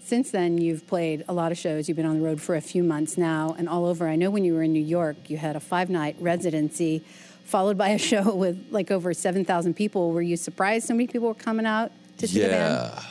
Since 0.04 0.32
then, 0.32 0.58
you've 0.58 0.86
played 0.86 1.24
a 1.30 1.34
lot 1.34 1.54
of 1.54 1.58
shows. 1.58 1.88
You've 1.88 1.96
been 1.96 2.06
on 2.06 2.20
the 2.20 2.26
road 2.26 2.42
for 2.42 2.56
a 2.56 2.62
few 2.62 2.84
months 2.84 3.18
now 3.18 3.56
and 3.58 3.70
all 3.70 3.86
over. 3.86 4.10
I 4.10 4.18
know 4.18 4.30
when 4.30 4.44
you 4.44 4.54
were 4.54 4.64
in 4.64 4.74
New 4.74 4.84
York, 4.84 5.30
you 5.30 5.38
had 5.38 5.56
a 5.56 5.62
five 5.62 5.90
night 5.90 6.18
residency 6.20 7.06
followed 7.46 7.78
by 7.78 7.92
a 7.92 7.98
show 8.10 8.36
with 8.36 8.68
like 8.70 8.92
over 8.92 9.14
7,000 9.14 9.74
people. 9.76 10.12
Were 10.12 10.22
you 10.22 10.36
surprised 10.36 10.88
so 10.88 10.94
many 10.94 11.08
people 11.08 11.30
were 11.30 11.34
coming 11.36 11.66
out 11.66 11.94
to 12.18 12.28
see 12.28 12.42
the 12.42 12.50
band? 12.50 12.92
Yeah. 12.94 13.04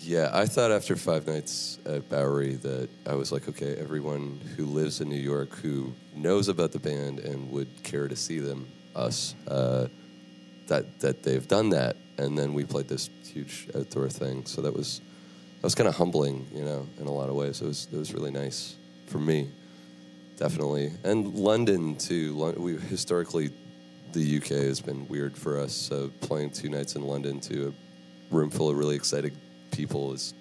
Yeah, 0.00 0.30
I 0.32 0.46
thought 0.46 0.70
after 0.70 0.96
five 0.96 1.26
nights 1.26 1.78
at 1.84 2.08
Bowery 2.08 2.54
that 2.54 2.88
I 3.06 3.12
was 3.12 3.30
like, 3.30 3.46
okay, 3.46 3.76
everyone 3.76 4.40
who 4.56 4.64
lives 4.64 5.02
in 5.02 5.10
New 5.10 5.20
York 5.20 5.54
who 5.56 5.92
knows 6.16 6.48
about 6.48 6.72
the 6.72 6.78
band 6.78 7.18
and 7.18 7.50
would 7.50 7.68
care 7.82 8.08
to 8.08 8.16
see 8.16 8.38
them, 8.38 8.68
us, 8.96 9.34
uh, 9.48 9.88
that 10.68 11.00
that 11.00 11.22
they've 11.22 11.46
done 11.46 11.70
that, 11.70 11.96
and 12.16 12.38
then 12.38 12.54
we 12.54 12.64
played 12.64 12.88
this 12.88 13.10
huge 13.24 13.68
outdoor 13.76 14.08
thing. 14.08 14.46
So 14.46 14.62
that 14.62 14.74
was 14.74 15.00
that 15.56 15.64
was 15.64 15.74
kind 15.74 15.88
of 15.88 15.96
humbling, 15.96 16.46
you 16.54 16.64
know, 16.64 16.86
in 17.00 17.06
a 17.06 17.12
lot 17.12 17.28
of 17.28 17.34
ways. 17.34 17.60
It 17.60 17.66
was 17.66 17.88
it 17.92 17.96
was 17.96 18.14
really 18.14 18.30
nice 18.30 18.76
for 19.06 19.18
me, 19.18 19.50
definitely, 20.36 20.92
and 21.04 21.34
London 21.34 21.96
too. 21.96 22.34
Lon- 22.36 22.60
we 22.62 22.76
historically, 22.76 23.50
the 24.12 24.36
UK 24.38 24.48
has 24.48 24.80
been 24.80 25.08
weird 25.08 25.36
for 25.36 25.58
us. 25.58 25.72
So 25.72 26.10
playing 26.20 26.50
two 26.50 26.68
nights 26.68 26.96
in 26.96 27.02
London 27.02 27.40
to 27.40 27.68
a 27.68 28.34
room 28.34 28.50
full 28.50 28.68
of 28.68 28.78
really 28.78 28.96
excited 28.96 29.36
people 29.70 30.12
is, 30.12 30.34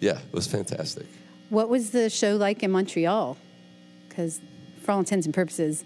yeah, 0.00 0.18
it 0.18 0.32
was 0.32 0.46
fantastic. 0.46 1.06
What 1.50 1.68
was 1.68 1.90
the 1.90 2.10
show 2.10 2.36
like 2.36 2.62
in 2.62 2.70
Montreal? 2.70 3.36
Because 4.08 4.40
for 4.82 4.92
all 4.92 4.98
intents 5.00 5.26
and 5.26 5.34
purposes, 5.34 5.84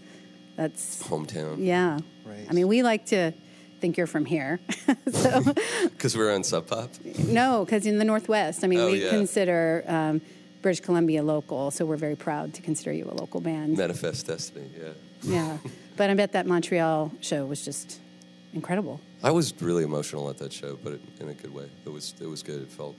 that's, 0.56 1.02
Hometown, 1.04 1.56
yeah. 1.58 1.98
Right. 2.24 2.46
I 2.48 2.52
mean, 2.52 2.68
we 2.68 2.82
like 2.82 3.06
to 3.06 3.32
think 3.80 3.96
you're 3.96 4.06
from 4.06 4.24
here. 4.24 4.60
so, 5.12 5.42
because 5.84 6.16
we're 6.16 6.32
on 6.34 6.44
Sub 6.44 6.66
Pop. 6.66 6.90
no, 7.26 7.64
because 7.64 7.86
in 7.86 7.98
the 7.98 8.04
Northwest, 8.04 8.64
I 8.64 8.66
mean, 8.66 8.80
Oh, 8.80 8.90
we 8.90 9.04
yeah. 9.04 9.10
consider 9.10 9.84
um, 9.86 10.20
British 10.62 10.80
Columbia 10.80 11.22
local, 11.22 11.70
so 11.70 11.84
we're 11.86 11.96
very 11.96 12.16
proud 12.16 12.54
to 12.54 12.62
consider 12.62 12.92
you 12.92 13.04
a 13.10 13.14
local 13.14 13.40
band. 13.40 13.76
Manifest 13.76 14.26
Destiny, 14.26 14.68
yeah. 14.78 14.88
Yeah. 15.22 15.58
but 15.96 16.10
I 16.10 16.14
bet 16.14 16.32
that 16.32 16.46
Montreal 16.46 17.12
show 17.20 17.44
was 17.46 17.64
just 17.64 18.00
incredible. 18.54 19.00
I 19.22 19.30
was 19.32 19.52
really 19.60 19.82
emotional 19.84 20.30
at 20.30 20.38
that 20.38 20.52
show, 20.52 20.78
but 20.82 21.00
in 21.20 21.28
a 21.28 21.34
good 21.34 21.52
way. 21.52 21.68
It 21.84 21.92
was 21.92 22.14
it 22.20 22.26
was 22.26 22.42
good. 22.42 22.62
It 22.62 22.70
felt 22.70 22.94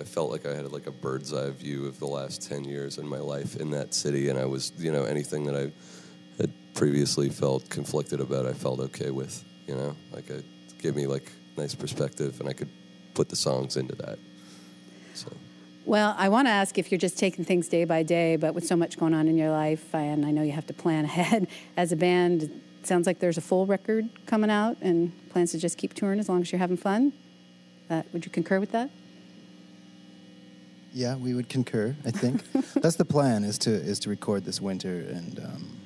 I 0.00 0.04
felt 0.04 0.30
like 0.30 0.46
I 0.46 0.54
had 0.54 0.70
like 0.72 0.86
a 0.86 0.92
bird's 0.92 1.34
eye 1.34 1.50
view 1.50 1.86
of 1.86 1.98
the 1.98 2.06
last 2.06 2.48
ten 2.48 2.64
years 2.64 2.98
in 2.98 3.06
my 3.08 3.18
life 3.18 3.56
in 3.56 3.70
that 3.72 3.92
city, 3.92 4.28
and 4.28 4.38
I 4.38 4.44
was 4.44 4.72
you 4.78 4.92
know 4.92 5.04
anything 5.04 5.44
that 5.46 5.56
I 5.56 5.72
had 6.40 6.52
previously 6.74 7.28
felt 7.28 7.68
conflicted 7.70 8.20
about, 8.20 8.46
I 8.46 8.52
felt 8.52 8.78
okay 8.80 9.10
with. 9.10 9.42
You 9.66 9.74
know, 9.74 9.96
like 10.12 10.30
it 10.30 10.44
gave 10.78 10.94
me 10.94 11.06
like 11.06 11.30
nice 11.56 11.74
perspective, 11.74 12.40
and 12.40 12.48
I 12.48 12.52
could 12.52 12.68
put 13.14 13.28
the 13.28 13.36
songs 13.36 13.76
into 13.76 13.94
that. 13.96 14.18
So 15.14 15.32
Well, 15.84 16.14
I 16.18 16.28
want 16.28 16.46
to 16.46 16.52
ask 16.52 16.78
if 16.78 16.92
you're 16.92 16.98
just 16.98 17.18
taking 17.18 17.44
things 17.44 17.68
day 17.68 17.84
by 17.84 18.02
day, 18.02 18.36
but 18.36 18.54
with 18.54 18.66
so 18.66 18.76
much 18.76 18.98
going 18.98 19.14
on 19.14 19.28
in 19.28 19.36
your 19.36 19.50
life, 19.50 19.94
and 19.94 20.24
I 20.24 20.30
know 20.30 20.42
you 20.42 20.52
have 20.52 20.66
to 20.66 20.74
plan 20.74 21.04
ahead 21.12 21.48
as 21.76 21.92
a 21.92 21.96
band, 21.96 22.44
it 22.44 22.50
sounds 22.86 23.06
like 23.06 23.18
there's 23.18 23.38
a 23.38 23.42
full 23.42 23.66
record 23.66 24.08
coming 24.26 24.50
out 24.50 24.76
and 24.80 25.12
plans 25.30 25.52
to 25.52 25.58
just 25.58 25.78
keep 25.78 25.94
touring 25.94 26.20
as 26.20 26.28
long 26.28 26.42
as 26.42 26.52
you're 26.52 26.58
having 26.58 26.76
fun. 26.76 27.12
Uh, 27.88 28.02
would 28.12 28.24
you 28.24 28.30
concur 28.30 28.60
with 28.60 28.72
that? 28.72 28.90
Yeah, 30.92 31.16
we 31.16 31.34
would 31.34 31.48
concur. 31.48 31.94
I 32.06 32.10
think 32.10 32.42
that's 32.74 32.96
the 32.96 33.04
plan 33.04 33.44
is 33.44 33.58
to 33.58 33.70
is 33.70 33.98
to 34.00 34.10
record 34.10 34.44
this 34.44 34.60
winter, 34.60 35.00
and 35.10 35.38
um, 35.40 35.80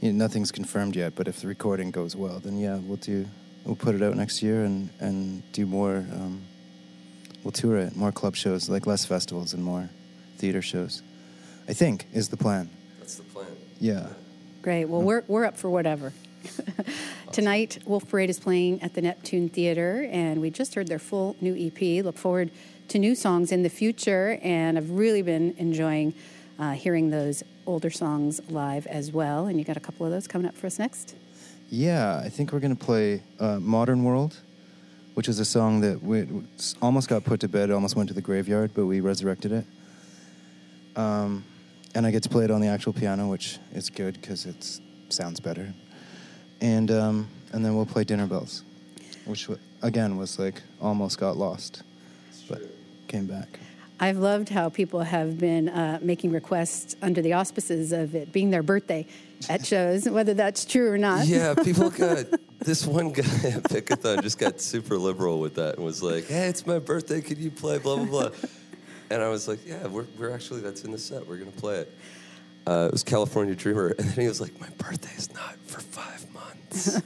you 0.00 0.12
know, 0.12 0.18
nothing's 0.18 0.52
confirmed 0.52 0.96
yet. 0.96 1.14
But 1.14 1.28
if 1.28 1.40
the 1.40 1.48
recording 1.48 1.90
goes 1.90 2.14
well, 2.16 2.40
then 2.40 2.58
yeah, 2.58 2.76
we'll 2.76 2.96
do 2.96 3.26
we'll 3.64 3.76
put 3.76 3.94
it 3.94 4.02
out 4.02 4.16
next 4.16 4.42
year 4.42 4.64
and 4.64 4.90
and 5.00 5.42
do 5.52 5.66
more. 5.66 5.96
Um, 5.96 6.42
we'll 7.42 7.52
tour 7.52 7.76
it, 7.78 7.94
more 7.96 8.12
club 8.12 8.36
shows, 8.36 8.68
like 8.68 8.86
less 8.86 9.04
festivals 9.04 9.52
and 9.54 9.62
more 9.62 9.88
theater 10.38 10.62
shows. 10.62 11.02
I 11.68 11.72
think 11.72 12.06
is 12.12 12.28
the 12.28 12.36
plan. 12.36 12.68
that's 12.98 13.16
the 13.16 13.22
plan. 13.22 13.46
Yeah. 13.80 14.08
Great. 14.62 14.86
Well, 14.86 15.02
we're, 15.02 15.24
we're 15.28 15.44
up 15.44 15.56
for 15.56 15.68
whatever. 15.70 16.12
Tonight, 17.32 17.78
Wolf 17.84 18.08
Parade 18.08 18.30
is 18.30 18.38
playing 18.38 18.82
at 18.82 18.94
the 18.94 19.02
Neptune 19.02 19.48
Theater, 19.48 20.08
and 20.10 20.40
we 20.40 20.50
just 20.50 20.74
heard 20.74 20.88
their 20.88 20.98
full 20.98 21.36
new 21.40 21.54
EP. 21.54 22.04
Look 22.04 22.16
forward 22.16 22.50
to 22.88 22.98
new 22.98 23.14
songs 23.14 23.50
in 23.50 23.62
the 23.62 23.68
future, 23.70 24.38
and 24.42 24.76
I've 24.76 24.90
really 24.90 25.22
been 25.22 25.54
enjoying 25.58 26.14
uh, 26.58 26.72
hearing 26.72 27.10
those 27.10 27.42
older 27.66 27.90
songs 27.90 28.40
live 28.48 28.86
as 28.86 29.12
well. 29.12 29.46
And 29.46 29.58
you 29.58 29.64
got 29.64 29.76
a 29.76 29.80
couple 29.80 30.06
of 30.06 30.12
those 30.12 30.26
coming 30.26 30.46
up 30.46 30.56
for 30.56 30.66
us 30.66 30.78
next. 30.78 31.14
Yeah, 31.70 32.20
I 32.24 32.28
think 32.28 32.52
we're 32.52 32.60
going 32.60 32.76
to 32.76 32.84
play 32.84 33.22
uh, 33.40 33.58
Modern 33.58 34.04
World, 34.04 34.36
which 35.14 35.28
is 35.28 35.38
a 35.38 35.44
song 35.44 35.80
that 35.80 36.02
we, 36.02 36.26
almost 36.80 37.08
got 37.08 37.24
put 37.24 37.40
to 37.40 37.48
bed, 37.48 37.70
almost 37.70 37.96
went 37.96 38.08
to 38.08 38.14
the 38.14 38.20
graveyard, 38.20 38.72
but 38.74 38.86
we 38.86 39.00
resurrected 39.00 39.52
it. 39.52 39.66
Um, 40.96 41.44
and 41.94 42.06
I 42.06 42.10
get 42.10 42.22
to 42.24 42.28
play 42.28 42.44
it 42.44 42.50
on 42.50 42.60
the 42.60 42.68
actual 42.68 42.92
piano, 42.92 43.28
which 43.28 43.58
is 43.72 43.90
good 43.90 44.20
because 44.20 44.46
it 44.46 44.80
sounds 45.08 45.40
better. 45.40 45.72
And, 46.60 46.90
um, 46.90 47.28
and 47.52 47.64
then 47.64 47.74
we'll 47.74 47.86
play 47.86 48.04
Dinner 48.04 48.26
Bells, 48.26 48.62
which 49.24 49.48
again 49.82 50.16
was 50.16 50.38
like 50.38 50.62
almost 50.80 51.18
got 51.18 51.36
lost, 51.36 51.82
but 52.48 52.62
came 53.08 53.26
back. 53.26 53.58
I've 54.00 54.18
loved 54.18 54.48
how 54.48 54.68
people 54.70 55.00
have 55.00 55.38
been 55.38 55.68
uh, 55.68 55.98
making 56.02 56.32
requests 56.32 56.96
under 57.00 57.22
the 57.22 57.34
auspices 57.34 57.92
of 57.92 58.14
it 58.14 58.32
being 58.32 58.50
their 58.50 58.62
birthday 58.62 59.06
at 59.48 59.64
shows, 59.66 60.08
whether 60.08 60.34
that's 60.34 60.64
true 60.64 60.90
or 60.90 60.98
not. 60.98 61.26
Yeah, 61.26 61.54
people 61.54 61.90
got 61.98 62.26
this 62.60 62.86
one 62.86 63.12
guy 63.12 63.22
at 63.22 63.62
Pickathon 63.64 64.22
just 64.22 64.38
got 64.38 64.60
super 64.60 64.96
liberal 64.96 65.38
with 65.38 65.54
that 65.56 65.76
and 65.76 65.84
was 65.84 66.02
like, 66.02 66.26
"Hey, 66.26 66.48
it's 66.48 66.66
my 66.66 66.78
birthday. 66.78 67.20
Can 67.20 67.38
you 67.40 67.50
play 67.50 67.78
blah 67.78 67.96
blah 67.96 68.04
blah?" 68.04 68.30
And 69.10 69.22
I 69.22 69.28
was 69.28 69.46
like, 69.46 69.60
"Yeah, 69.66 69.86
we're 69.86 70.06
we're 70.18 70.30
actually 70.30 70.62
that's 70.62 70.82
in 70.82 70.90
the 70.90 70.98
set. 70.98 71.26
We're 71.26 71.36
gonna 71.36 71.50
play 71.50 71.80
it." 71.80 71.94
Uh, 72.66 72.86
it 72.88 72.92
was 72.92 73.04
California 73.04 73.54
Dreamer, 73.54 73.88
and 73.98 74.08
then 74.08 74.22
he 74.22 74.26
was 74.26 74.40
like, 74.40 74.58
"My 74.58 74.70
birthday's 74.78 75.32
not 75.34 75.56
for 75.66 75.80
five 75.80 76.26
months." 76.32 77.02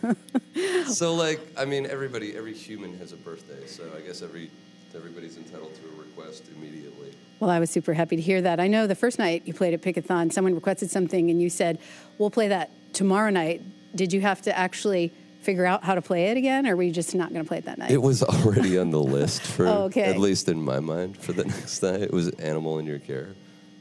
so 0.97 1.15
like, 1.15 1.41
I 1.57 1.65
mean, 1.65 1.87
everybody, 1.87 2.37
every 2.37 2.55
human 2.55 2.97
has 2.99 3.13
a 3.13 3.17
birthday. 3.17 3.67
So 3.67 3.83
I 3.97 4.01
guess 4.01 4.23
every 4.23 4.49
everybody's 4.95 5.37
entitled 5.37 5.75
to 5.75 5.83
a 5.89 6.01
request 6.03 6.45
immediately. 6.57 7.13
Well, 7.41 7.51
I 7.51 7.61
was 7.61 7.71
super 7.71 7.95
happy 7.95 8.17
to 8.17 8.23
hear 8.23 8.41
that. 8.43 8.59
I 8.61 8.67
know 8.67 8.87
the 8.87 8.95
first 8.95 9.19
night 9.19 9.43
you 9.47 9.55
played 9.55 9.75
at 9.75 9.83
Pickathon, 9.83 10.33
someone 10.33 10.55
requested 10.55 10.91
something 10.91 11.31
and 11.31 11.41
you 11.41 11.51
said, 11.51 11.79
we'll 12.19 12.31
play 12.31 12.49
that 12.49 12.71
tomorrow 12.93 13.31
night. 13.31 13.63
Did 13.95 14.13
you 14.13 14.21
have 14.21 14.43
to 14.43 14.57
actually 14.57 15.13
figure 15.43 15.65
out 15.65 15.85
how 15.85 15.95
to 15.95 16.03
play 16.03 16.27
it 16.27 16.37
again, 16.37 16.67
or 16.67 16.75
were 16.77 16.83
you 16.83 16.93
just 16.93 17.15
not 17.15 17.33
going 17.33 17.45
to 17.45 17.49
play 17.49 17.59
it 17.59 17.65
that 17.67 17.79
night? 17.79 17.91
It 17.93 18.03
was 18.03 18.23
already 18.23 18.77
on 18.77 18.91
the 18.91 19.01
list 19.03 19.41
for, 19.55 19.67
Oh, 19.67 19.83
okay. 19.85 20.03
at 20.03 20.19
least 20.19 20.49
in 20.49 20.61
my 20.61 20.81
mind, 20.81 21.17
for 21.17 21.33
the 21.33 21.45
next 21.47 21.83
night. 21.83 22.03
It 22.03 22.13
was 22.13 22.29
Animal 22.31 22.79
in 22.81 22.87
Your 22.87 22.99
Care. 22.99 23.29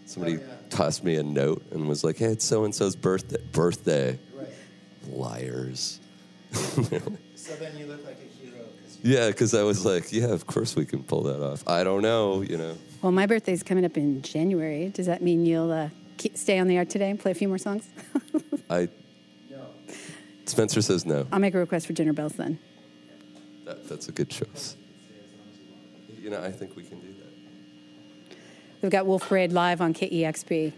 Somebody 0.06 0.38
oh, 0.38 0.42
tossed 0.70 1.04
me 1.04 1.16
a 1.18 1.24
note 1.24 1.66
and 1.72 1.90
was 1.90 2.04
like, 2.04 2.18
"Hey, 2.18 2.28
it's 2.28 2.46
so 2.46 2.64
and 2.64 2.74
so's 2.74 2.96
birthday." 2.96 3.42
Birthday. 3.52 4.20
Liars. 5.10 6.00
So 7.36 7.54
then 7.56 7.78
you 7.78 7.86
look 7.86 8.04
like 8.06 8.18
a 8.18 8.20
hero. 8.20 8.27
Yeah, 9.04 9.28
because 9.28 9.54
I 9.54 9.64
was 9.64 9.86
like, 9.86 10.12
"Yeah, 10.12 10.28
of 10.28 10.48
course 10.48 10.76
we 10.76 10.86
can 10.86 11.04
pull 11.04 11.24
that 11.24 11.42
off." 11.42 11.68
I 11.68 11.84
don't 11.84 12.02
know, 12.02 12.42
you 12.42 12.58
know. 12.58 12.76
well, 13.02 13.12
my 13.12 13.26
birthday's 13.26 13.64
coming 13.64 13.86
up 13.86 13.96
in 13.98 14.22
January. 14.22 14.90
Does 14.90 15.06
that 15.06 15.22
mean 15.22 15.46
you'll 15.46 15.72
uh, 15.72 15.90
keep, 16.18 16.38
stay 16.38 16.60
on 16.60 16.68
the 16.68 16.78
air 16.78 16.86
today 16.86 17.10
and 17.10 17.20
play 17.20 17.32
a 17.32 17.36
few 17.36 17.48
more 17.48 17.58
songs? 17.58 17.88
I. 18.70 18.90
No. 19.50 19.68
Spencer 20.46 20.82
says 20.82 21.06
no. 21.06 21.28
I'll 21.32 21.40
make 21.40 21.54
a 21.54 21.60
request 21.60 21.88
for 21.88 21.94
Dinner 21.94 22.14
Bells 22.14 22.34
then. 22.34 22.60
That, 23.66 23.88
that's 23.88 24.08
a 24.08 24.12
good 24.12 24.30
choice. 24.30 24.76
You 26.20 26.30
know, 26.30 26.42
I 26.42 26.52
think 26.52 26.76
we 26.76 26.84
can 26.84 27.00
do 27.00 27.08
that. 27.08 28.38
We've 28.82 28.92
got 28.92 29.06
Wolf 29.06 29.28
Parade 29.28 29.52
live 29.52 29.82
on 29.82 29.94
KEXP. 29.94 30.74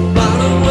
Oh, 0.00 0.67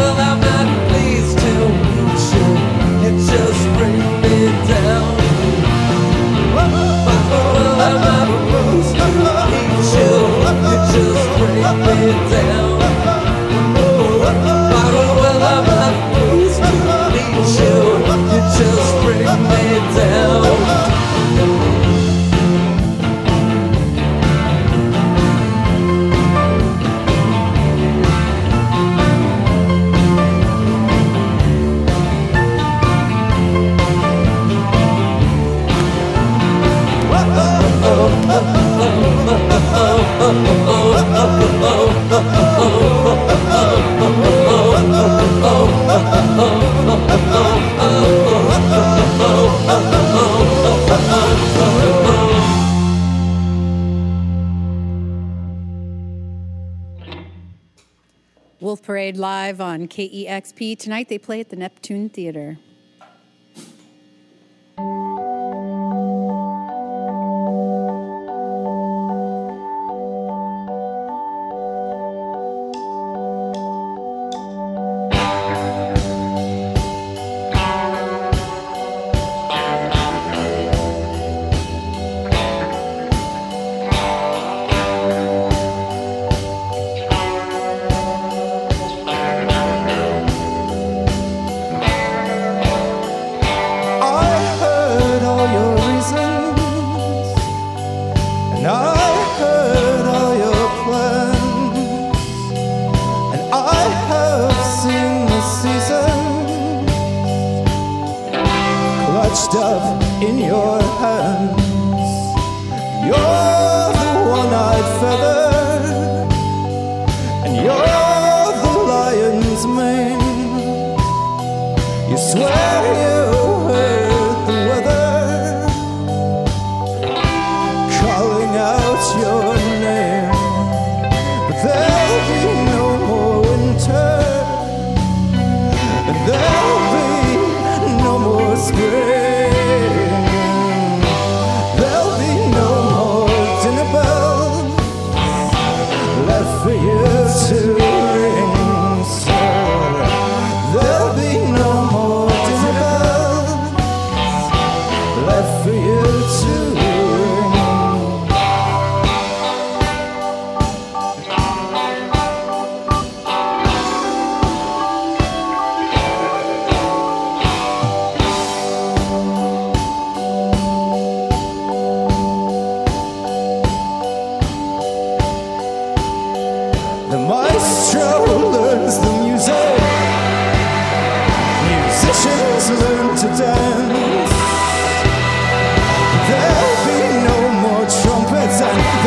KEXP. 59.88 60.78
Tonight 60.78 61.08
they 61.08 61.18
play 61.18 61.40
at 61.40 61.50
the 61.50 61.56
Neptune 61.56 62.08
Theater. 62.08 62.58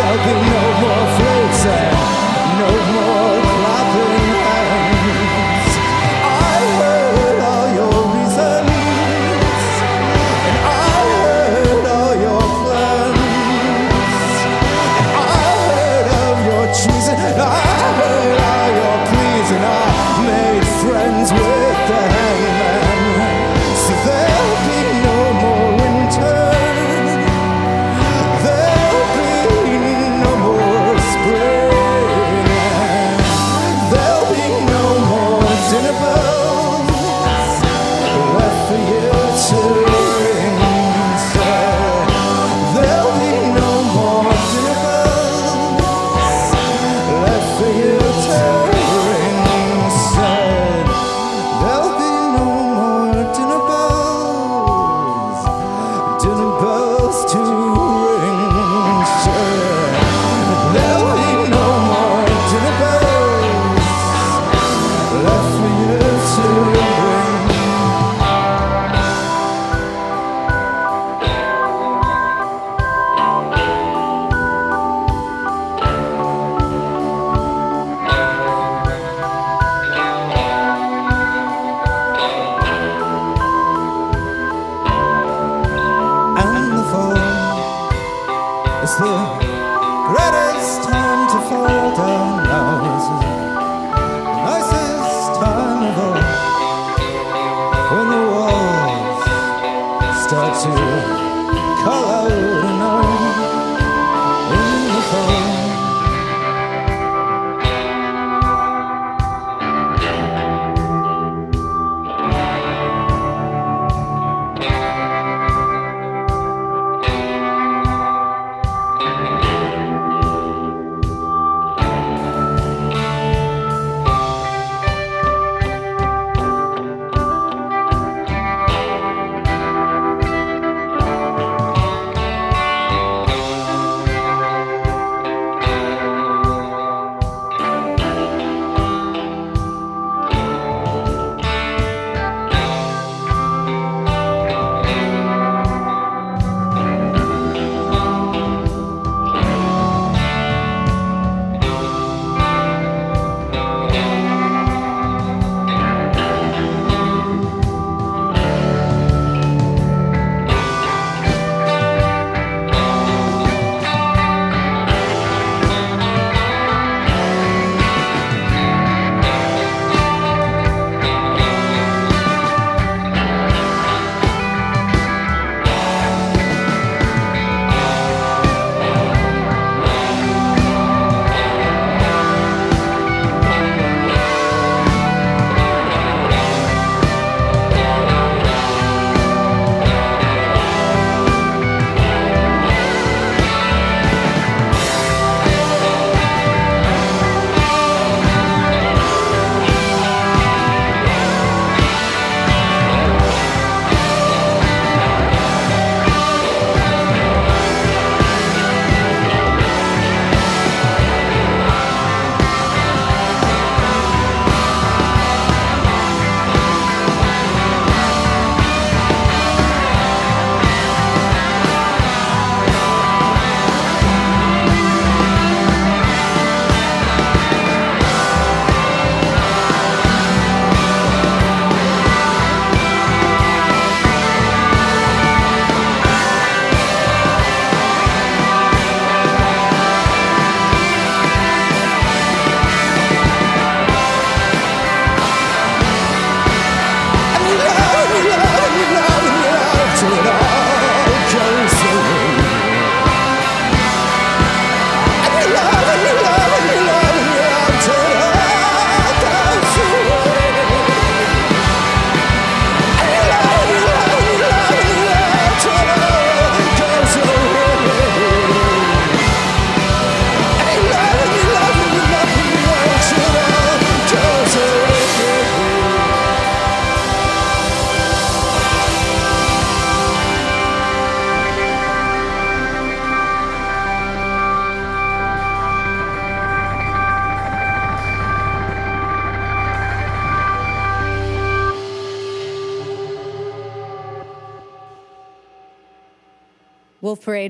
There'll 0.01 0.23
be 0.25 0.49
no 0.49 0.63
more 0.81 1.07
and 1.65 2.59
no 2.59 2.93
more 2.93 3.00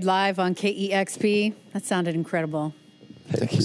Wolf 0.02 0.08
live 0.08 0.40
on 0.40 0.56
KEXP. 0.56 1.54
That 1.74 1.86
sounded 1.86 2.16
incredible. 2.16 2.74
Thank 3.30 3.54
you. 3.54 3.62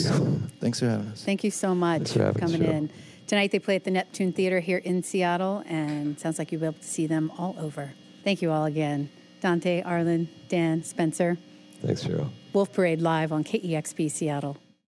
Thanks 0.60 0.80
for 0.80 0.86
having 0.86 1.06
us. 1.08 1.24
Thank 1.24 1.44
you 1.44 1.50
so 1.50 1.74
much 1.74 2.10
Thanks 2.10 2.12
for 2.12 2.38
coming 2.38 2.62
in. 2.62 2.90
Tonight 3.26 3.52
they 3.52 3.58
play 3.58 3.76
at 3.76 3.84
the 3.84 3.90
Neptune 3.90 4.34
Theater 4.34 4.60
here 4.60 4.76
in 4.78 5.02
Seattle, 5.02 5.64
and 5.66 6.20
sounds 6.20 6.38
like 6.38 6.52
you'll 6.52 6.60
be 6.60 6.66
able 6.66 6.78
to 6.78 6.84
see 6.84 7.06
them 7.06 7.32
all 7.38 7.56
over. 7.58 7.94
Thank 8.22 8.42
you 8.42 8.50
all 8.50 8.66
again. 8.66 9.08
Dante, 9.40 9.80
Arlen, 9.82 10.28
Dan, 10.48 10.84
Spencer. 10.84 11.38
Thanks, 11.80 12.04
Cheryl. 12.04 12.28
Wolf 12.52 12.70
Parade 12.70 13.00
live 13.00 13.32
on 13.32 13.42
KEXP 13.42 14.10
Seattle. 14.10 14.58